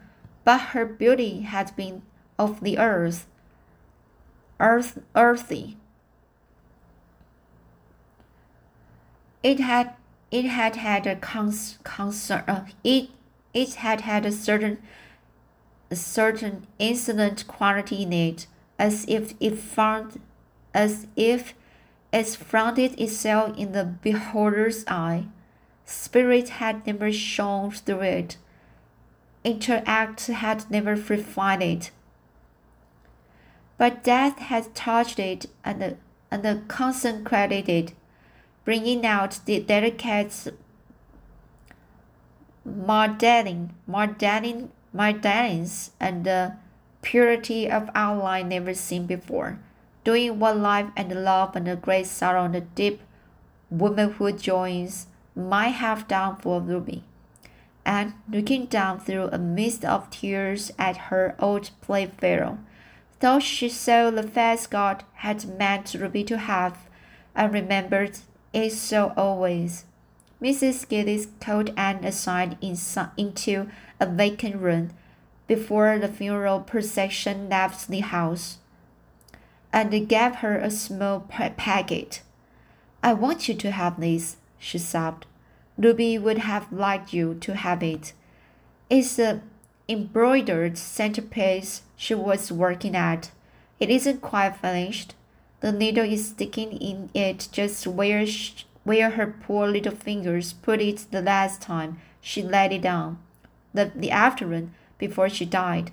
but 0.44 0.60
her 0.74 0.86
beauty 0.86 1.42
had 1.42 1.76
been 1.76 2.02
of 2.40 2.62
the 2.62 2.80
earth, 2.80 3.28
earth 4.60 5.00
earthy. 5.16 5.78
It 9.44 9.60
had 9.60 9.94
it 10.32 10.46
had 10.46 10.78
had 10.78 11.06
a 11.06 11.16
cons, 11.16 11.78
concern. 11.84 12.44
Uh, 12.48 12.66
it 12.84 13.10
it 13.54 13.76
had 13.76 14.02
had 14.02 14.26
a 14.26 14.32
certain 14.32 14.80
a 15.92 15.96
certain 15.96 16.66
insolent 16.80 17.46
quality 17.48 18.04
in 18.04 18.14
it, 18.14 18.48
as 18.80 19.06
if 19.08 19.34
it 19.40 19.58
found 19.58 20.22
as 20.74 21.06
if 21.16 21.54
it 22.12 22.28
fronted 22.28 23.00
itself 23.00 23.58
in 23.58 23.72
the 23.72 23.86
beholder's 23.86 24.86
eye. 24.88 25.28
Spirit 25.86 26.50
had 26.50 26.86
never 26.86 27.12
shone 27.12 27.72
through 27.72 28.02
it. 28.02 28.38
Intellect 29.44 30.28
had 30.28 30.70
never 30.70 30.96
refined 30.96 31.64
it. 31.64 31.92
But 33.78 34.04
death 34.04 34.38
had 34.40 34.76
touched 34.76 35.20
it 35.20 35.48
and, 35.64 35.98
and 36.30 36.68
consecrated 36.68 37.70
it, 37.70 37.94
bringing 38.66 39.06
out 39.06 39.40
the 39.46 39.60
delicate 39.60 40.54
modeling, 42.64 43.74
modeling, 43.88 44.72
modelings 44.96 45.92
and 46.00 46.26
the 46.26 46.54
purity 47.02 47.70
of 47.70 47.90
outline 47.96 48.50
never 48.50 48.74
seen 48.74 49.08
before 49.08 49.58
doing 50.04 50.40
what 50.40 50.58
life 50.58 50.88
and 50.96 51.24
love 51.24 51.56
and 51.56 51.68
the 51.68 51.76
great 51.76 52.08
sorrow 52.08 52.46
and 52.46 52.56
the 52.56 52.62
deep 52.62 53.02
womanhood 53.70 54.40
joys 54.40 55.08
might 55.36 55.70
have 55.70 56.08
done 56.08 56.36
for 56.38 56.60
Ruby. 56.60 57.04
And 57.86 58.14
looking 58.30 58.66
down 58.66 59.00
through 59.00 59.30
a 59.32 59.38
mist 59.38 59.84
of 59.86 60.10
tears 60.10 60.72
at 60.78 60.98
her 61.10 61.36
old 61.40 61.72
playfellow, 61.82 62.60
thought 63.20 63.44
she 63.44 63.70
saw 63.70 64.12
the 64.12 64.24
face 64.24 64.68
God 64.68 65.04
had 65.16 65.58
meant 65.58 65.94
Ruby 65.94 66.24
to 66.26 66.38
have, 66.38 66.78
and 67.36 67.54
remembered 67.54 68.20
it 68.54 68.72
so 68.72 69.14
always. 69.16 69.86
Mrs. 70.42 70.88
Gillis 70.90 71.28
called 71.40 71.72
Anne 71.78 72.04
aside 72.04 72.58
in, 72.62 72.76
into 73.16 73.70
a 74.00 74.06
vacant 74.06 74.56
room 74.56 74.90
before 75.48 76.00
the 76.00 76.08
funeral 76.08 76.62
procession 76.62 77.48
left 77.50 77.88
the 77.88 78.00
house 78.00 78.58
and 79.74 80.08
gave 80.08 80.36
her 80.36 80.58
a 80.58 80.70
small 80.70 81.22
packet. 81.22 82.22
I 83.04 83.14
want 83.14 83.48
you 83.48 83.56
to 83.56 83.72
have 83.72 84.00
this, 84.00 84.38
she 84.60 84.78
sobbed. 84.78 85.26
Ruby 85.78 86.18
would 86.18 86.40
have 86.40 86.72
liked 86.72 87.14
you 87.14 87.36
to 87.36 87.56
have 87.56 87.82
it. 87.82 88.14
It's 88.90 89.18
a 89.18 89.42
embroidered 89.88 90.78
centerpiece 90.78 91.82
she 91.96 92.14
was 92.14 92.52
working 92.52 92.96
at. 92.96 93.32
It 93.80 93.90
isn't 93.90 94.22
quite 94.22 94.58
finished. 94.58 95.16
The 95.62 95.72
needle 95.72 96.06
is 96.06 96.28
sticking 96.30 96.74
in 96.74 97.10
it 97.14 97.50
just 97.52 97.88
where 97.88 98.26
she, 98.26 98.66
where 98.84 99.12
her 99.12 99.36
poor 99.46 99.68
little 99.68 99.96
fingers 99.96 100.54
put 100.54 100.82
it 100.82 101.08
the 101.12 101.22
last 101.22 101.62
time 101.62 102.00
she 102.20 102.42
laid 102.42 102.72
it 102.72 102.82
down, 102.82 103.20
the, 103.74 103.92
the 103.96 104.12
afternoon 104.12 104.74
before 104.98 105.30
she 105.30 105.46
died. 105.46 105.92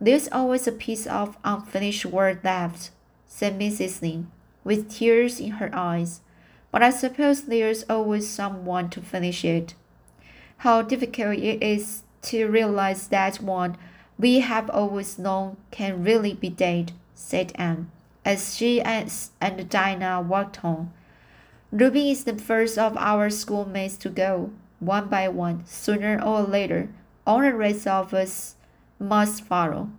There's 0.00 0.28
always 0.30 0.66
a 0.66 0.72
piece 0.72 1.06
of 1.06 1.36
unfinished 1.44 2.04
work 2.06 2.44
left 2.44 2.90
said 3.36 3.58
Mrs. 3.58 4.00
Lynde, 4.00 4.28
with 4.64 4.90
tears 4.90 5.38
in 5.40 5.50
her 5.60 5.68
eyes. 5.74 6.22
But 6.72 6.82
I 6.82 6.88
suppose 6.88 7.42
there's 7.42 7.84
always 7.90 8.26
someone 8.26 8.88
to 8.88 9.02
finish 9.02 9.44
it. 9.44 9.74
How 10.64 10.80
difficult 10.80 11.36
it 11.36 11.62
is 11.62 12.02
to 12.22 12.46
realize 12.46 13.08
that 13.08 13.42
one 13.42 13.76
we 14.18 14.40
have 14.40 14.70
always 14.70 15.18
known 15.18 15.58
can 15.70 16.02
really 16.02 16.32
be 16.32 16.48
dead, 16.48 16.92
said 17.14 17.52
Anne, 17.56 17.90
as 18.24 18.56
she 18.56 18.80
and 18.80 19.68
Dinah 19.68 20.22
walked 20.22 20.56
home. 20.56 20.94
Ruby 21.70 22.10
is 22.10 22.24
the 22.24 22.38
first 22.38 22.78
of 22.78 22.96
our 22.96 23.28
schoolmates 23.28 23.98
to 23.98 24.08
go, 24.08 24.50
one 24.80 25.08
by 25.08 25.28
one, 25.28 25.66
sooner 25.66 26.18
or 26.22 26.40
later. 26.40 26.88
All 27.26 27.42
the 27.42 27.52
rest 27.52 27.86
of 27.86 28.14
us 28.14 28.56
must 28.98 29.44
follow. 29.44 29.90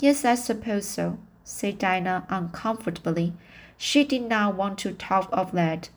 Yes, 0.00 0.24
I 0.24 0.34
suppose 0.34 0.86
so, 0.86 1.18
said 1.44 1.78
Dinah 1.78 2.26
uncomfortably. 2.28 3.32
She 3.76 4.02
did 4.02 4.22
not 4.22 4.56
want 4.56 4.78
to 4.78 4.92
talk 4.92 5.28
of 5.32 5.52
that. 5.52 5.90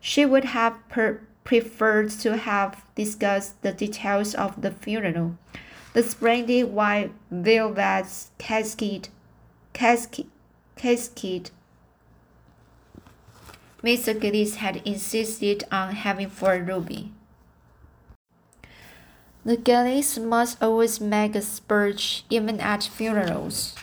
She 0.00 0.26
would 0.26 0.44
have 0.46 0.76
per- 0.88 1.20
preferred 1.44 2.10
to 2.10 2.36
have 2.36 2.84
discussed 2.94 3.62
the 3.62 3.72
details 3.72 4.34
of 4.34 4.60
the 4.60 4.70
funeral. 4.70 5.38
The 5.94 6.02
splendid 6.02 6.72
white 6.72 7.12
velvet 7.30 8.06
casket, 8.38 9.08
casket, 9.72 10.26
casket 10.76 11.50
Mr. 13.82 14.18
Gillis 14.18 14.56
had 14.56 14.82
insisted 14.84 15.62
on 15.70 15.94
having 15.94 16.28
for 16.28 16.58
Ruby. 16.58 17.12
The 19.44 19.56
Gillis 19.56 20.18
must 20.18 20.60
always 20.60 21.00
make 21.00 21.36
a 21.36 21.42
speech 21.42 22.24
even 22.28 22.58
at 22.60 22.82
funerals 22.82 23.76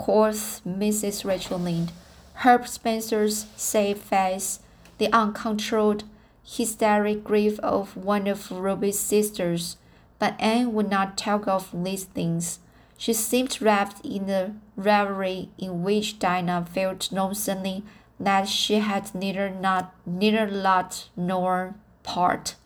quoth 0.00 0.64
Mrs. 0.64 1.26
Rachel 1.26 1.58
Lynde. 1.58 1.92
Herb 2.36 2.66
Spencer's 2.66 3.44
safe 3.54 3.98
face, 3.98 4.60
the 4.96 5.12
uncontrolled, 5.12 6.04
hysteric 6.42 7.22
grief 7.22 7.60
of 7.60 7.94
one 7.98 8.26
of 8.26 8.50
Ruby's 8.50 8.98
sisters, 8.98 9.76
but 10.18 10.40
Anne 10.40 10.72
would 10.72 10.88
not 10.88 11.18
talk 11.18 11.46
of 11.46 11.68
these 11.84 12.04
things. 12.04 12.60
She 12.96 13.12
seemed 13.12 13.60
wrapped 13.60 14.02
in 14.02 14.30
a 14.30 14.54
reverie 14.74 15.50
in 15.58 15.82
which 15.82 16.18
Dinah 16.18 16.68
felt 16.72 17.12
no 17.12 17.34
suddenly 17.34 17.82
that 18.18 18.48
she 18.48 18.76
had 18.76 19.14
neither 19.14 19.50
not 19.50 19.94
neither 20.06 20.50
lot 20.50 21.10
nor 21.14 21.74
part. 22.04 22.56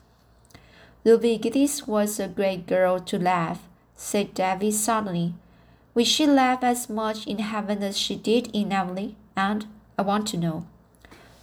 Ruby 1.04 1.38
Gillis 1.38 1.84
was 1.84 2.20
a 2.20 2.28
great 2.28 2.68
girl 2.68 3.00
to 3.00 3.18
laugh, 3.18 3.66
said 3.96 4.34
Davy 4.34 4.70
suddenly. 4.70 5.34
Will 5.94 6.04
she 6.04 6.26
laugh 6.26 6.64
as 6.64 6.90
much 6.90 7.24
in 7.26 7.38
heaven 7.38 7.83
as 7.83 7.96
she 7.96 8.16
did 8.16 8.48
in 8.52 8.72
Avonlea? 8.72 9.14
And 9.37 9.66
I 9.96 10.02
want 10.02 10.26
to 10.28 10.37
know. 10.37 10.66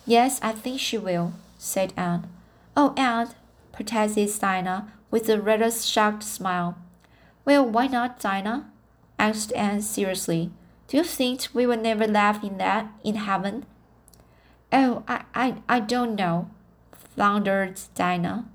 Yes, 0.06 0.40
I 0.42 0.52
think 0.52 0.80
she 0.80 0.98
will, 0.98 1.34
said 1.58 1.94
Anne. 1.96 2.28
Oh, 2.76 2.94
Anne, 2.98 3.30
protested 3.72 4.30
Dinah 4.40 4.92
with 5.10 5.30
a 5.30 5.40
rather 5.40 5.72
shocked 5.72 6.24
smile. 6.24 6.78
Well, 7.46 7.66
why 7.66 7.88
not, 7.88 8.20
Dinah? 8.20 8.70
asked 9.18 9.54
Anne 9.54 9.82
seriously. 9.82 10.52
Do 10.88 10.98
you 10.98 11.04
think 11.04 11.48
we 11.54 11.66
will 11.66 11.80
never 11.80 12.06
laugh 12.06 12.44
in 12.44 12.58
that 12.58 12.92
in 13.04 13.16
heaven? 13.16 13.66
Oh, 14.74 15.04
I, 15.08 15.24
I, 15.34 15.56
I 15.70 15.80
don't 15.80 16.16
know, 16.16 16.50
floundered 16.94 17.80
Dinah. 17.96 18.50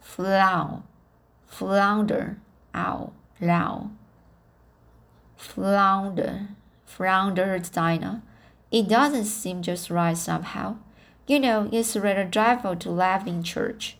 Flow, 0.00 0.82
flounder, 1.46 2.38
ow, 2.74 3.12
low. 3.40 3.90
Flounder, 5.40 6.48
floundered 6.84 7.72
Dinah. 7.72 8.22
It 8.70 8.88
doesn't 8.88 9.24
seem 9.24 9.62
just 9.62 9.90
right 9.90 10.16
somehow. 10.16 10.76
You 11.26 11.40
know, 11.40 11.68
it's 11.72 11.96
rather 11.96 12.24
dreadful 12.24 12.76
to 12.76 12.90
laugh 12.90 13.26
in 13.26 13.42
church. 13.42 13.96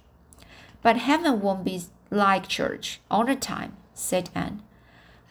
But 0.83 0.99
heaven 0.99 1.41
won't 1.41 1.65
be 1.65 1.83
like 2.11 2.47
church 2.47 3.01
all 3.11 3.25
the 3.25 3.35
time, 3.35 3.77
said 3.95 4.29
Anne. 4.35 4.63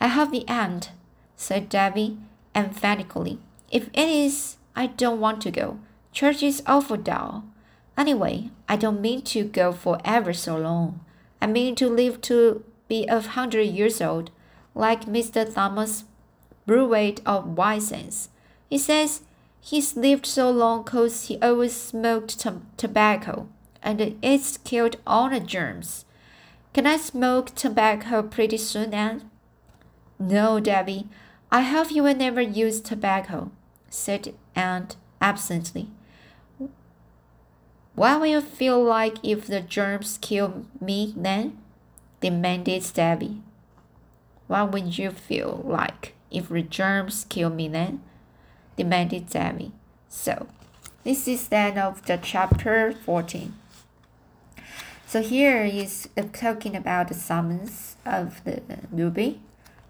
I 0.02 0.08
hope 0.08 0.32
the 0.32 0.50
end, 0.50 0.90
said 1.36 1.70
Davy 1.70 2.18
emphatically. 2.56 3.38
If 3.72 3.90
it 3.94 4.10
is, 4.10 4.58
I 4.76 4.88
don't 4.88 5.22
want 5.22 5.42
to 5.44 5.52
go. 5.52 5.80
Church 6.12 6.42
is 6.42 6.64
awful 6.66 6.98
dull. 6.98 7.44
Anyway, 7.96 8.50
I 8.68 8.78
don't 8.78 9.00
mean 9.00 9.22
to 9.24 9.44
go 9.44 9.72
for 9.72 10.00
ever 10.04 10.34
so 10.34 10.58
long. 10.58 11.02
I 11.40 11.46
mean 11.48 11.76
to 11.76 11.88
live 11.88 12.20
to 12.22 12.64
be 12.88 13.06
a 13.06 13.22
hundred 13.22 13.64
years 13.64 14.02
old, 14.02 14.32
like 14.80 15.06
Mr. 15.06 15.54
Thomas 15.54 16.06
Brewitt 16.66 17.22
of 17.26 17.58
White 17.58 17.82
Sands. 17.82 18.30
He 18.70 18.78
says 18.78 19.24
he's 19.60 19.98
lived 19.98 20.26
so 20.26 20.50
long 20.50 20.86
'cause 20.86 21.28
he 21.28 21.38
always 21.42 21.76
smoked 21.76 22.40
tobacco, 22.78 23.48
and 23.84 24.16
it's 24.22 24.58
killed 24.58 24.96
all 25.06 25.30
the 25.30 25.42
germs. 25.42 26.06
Can 26.74 26.88
I 26.88 26.98
smoke 26.98 27.54
tobacco 27.56 28.24
pretty 28.24 28.58
soon, 28.58 28.94
Anne? 28.94 29.30
No, 30.18 30.60
Debbie. 30.60 31.08
I 31.52 31.62
hope 31.62 31.92
you 31.92 32.04
will 32.04 32.16
never 32.16 32.42
use 32.42 32.80
tobacco, 32.80 33.52
said 33.90 34.34
Aunt 34.56 34.96
absently. 35.20 35.90
What 37.96 38.20
will 38.20 38.28
you 38.28 38.42
feel 38.42 38.82
like 38.82 39.18
if 39.24 39.48
the 39.48 39.60
germs 39.60 40.18
kill 40.22 40.66
me 40.80 41.14
then? 41.18 41.58
demanded 42.22 42.86
Debbie. 42.94 43.42
What 44.50 44.72
would 44.72 44.98
you 44.98 45.12
feel 45.12 45.62
like 45.64 46.16
if 46.32 46.50
the 46.50 46.64
germs 46.64 47.24
kill 47.30 47.52
me 47.52 47.68
then? 47.68 48.02
demanded 48.76 49.30
Sammy. 49.30 49.74
So, 50.08 50.48
this 51.04 51.28
is 51.28 51.50
the 51.50 51.58
end 51.58 51.78
of 51.78 52.04
the 52.08 52.18
chapter 52.18 52.92
14. 52.92 53.54
So 55.06 55.22
here 55.22 55.64
is 55.64 56.10
talking 56.34 56.76
about 56.76 57.10
the 57.10 57.14
summons 57.14 57.96
of 58.06 58.44
the 58.44 58.64
Ruby 58.92 59.40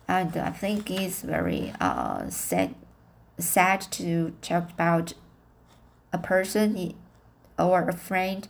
and 0.10 0.36
I 0.36 0.50
think 0.50 0.92
it's 0.92 1.22
very 1.22 1.72
uh, 1.80 2.30
sad, 2.30 2.76
sad 3.38 3.80
to 3.92 4.34
talk 4.42 4.72
about 4.72 5.14
a 6.12 6.18
person 6.18 6.96
or 7.58 7.88
a 7.88 7.94
friend 7.94 8.46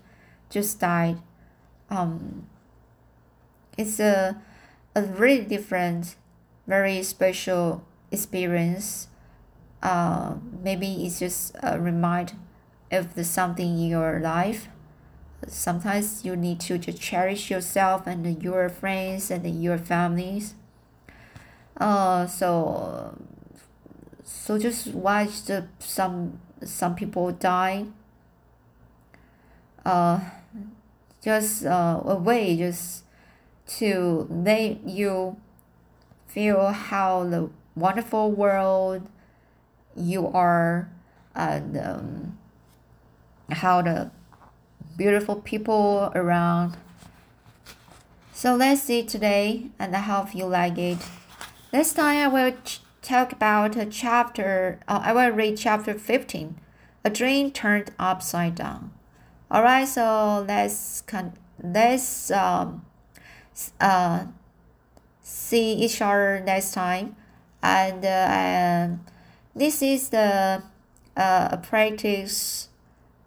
just 0.50 0.80
died. 0.80 1.18
Um, 1.92 2.48
it's 3.78 4.00
a, 4.00 4.42
a 5.00 5.08
really 5.08 5.46
different, 5.46 6.16
very 6.68 7.04
special 7.04 7.84
experience. 8.12 9.08
Uh, 9.82 10.36
maybe 10.64 11.06
it's 11.06 11.20
just 11.20 11.56
a 11.62 11.80
remind 11.80 12.34
of 12.92 13.16
the 13.16 13.24
something 13.24 13.80
in 13.80 13.90
your 13.90 14.20
life. 14.20 14.68
Sometimes 15.48 16.26
you 16.26 16.36
need 16.36 16.60
to 16.62 16.78
just 16.78 17.02
cherish 17.02 17.50
yourself 17.50 18.06
and 18.06 18.44
your 18.44 18.68
friends 18.68 19.32
and 19.32 19.64
your 19.64 19.78
families 19.78 20.56
uh, 21.80 22.28
so 22.28 23.18
so 24.24 24.58
just 24.60 24.88
watch 24.88 25.44
the 25.44 25.68
some 25.80 26.40
some 26.64 26.96
people 26.96 27.32
die. 27.32 27.86
Uh, 29.86 30.20
just 31.24 31.66
uh, 31.66 32.02
a 32.06 32.16
way 32.16 32.58
just 32.58 33.04
to 33.78 34.28
let 34.30 34.88
you 34.88 35.38
feel 36.28 36.72
how 36.72 37.24
the 37.24 37.50
wonderful 37.76 38.32
world 38.32 39.08
you 39.96 40.28
are 40.28 40.90
and 41.36 41.78
um, 41.78 42.38
how 43.52 43.82
the 43.82 44.12
beautiful 44.98 45.36
people 45.36 46.12
around. 46.16 46.78
So 48.34 48.56
let's 48.56 48.82
see 48.82 49.04
today 49.04 49.68
and 49.78 49.96
I 49.96 50.00
hope 50.00 50.34
you 50.34 50.46
like 50.46 50.78
it. 50.78 50.98
This 51.72 51.94
time 51.94 52.18
I 52.18 52.28
will 52.28 52.54
talk 53.02 53.32
about 53.32 53.76
a 53.76 53.86
chapter, 53.86 54.80
uh, 54.88 55.02
I 55.04 55.14
will 55.14 55.30
read 55.32 55.58
chapter 55.58 55.94
15, 55.94 56.56
A 57.04 57.10
Dream 57.10 57.52
Turned 57.52 57.92
Upside 58.00 58.56
Down. 58.56 58.92
Alright, 59.52 59.88
so 59.88 60.46
let's, 60.48 61.02
con- 61.02 61.34
let's 61.62 62.32
um, 62.32 62.86
uh, 63.80 64.26
see 65.22 65.74
each 65.74 66.02
other 66.02 66.42
next 66.46 66.74
time. 66.74 67.16
And 67.62 68.06
uh, 68.06 68.96
this 69.56 69.82
is 69.82 70.10
the 70.10 70.64
uh, 71.18 71.50
a 71.52 71.58
practice 71.58 72.70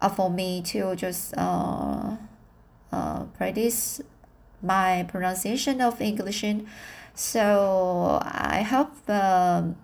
uh, 0.01 0.09
for 0.09 0.29
me 0.29 0.61
to 0.63 0.95
just 0.95 1.33
uh, 1.37 2.15
uh, 2.91 3.23
practice 3.37 4.01
my 4.61 5.05
pronunciation 5.07 5.81
of 5.81 6.01
English. 6.01 6.43
So 7.13 8.19
I 8.23 8.63
hope 8.63 9.09
um, 9.09 9.75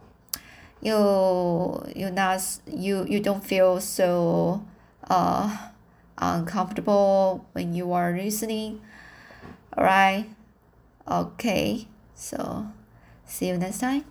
you 0.82 1.84
you 1.96 2.10
not 2.10 2.42
you 2.66 3.06
you 3.08 3.20
don't 3.20 3.44
feel 3.44 3.80
so 3.80 4.64
uh, 5.10 5.70
uncomfortable 6.18 7.46
when 7.54 7.74
you 7.74 7.94
are 7.94 8.12
listening. 8.16 8.82
Alright. 9.80 10.28
Okay. 11.08 11.88
So 12.14 12.68
see 13.26 13.48
you 13.48 13.58
next 13.58 13.80
time. 13.80 14.04